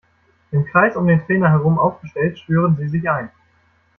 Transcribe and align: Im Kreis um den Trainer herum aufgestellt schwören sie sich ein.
Im 0.49 0.65
Kreis 0.65 0.95
um 0.95 1.05
den 1.05 1.23
Trainer 1.27 1.51
herum 1.51 1.77
aufgestellt 1.77 2.39
schwören 2.39 2.75
sie 2.75 2.87
sich 2.89 3.07
ein. 3.07 3.29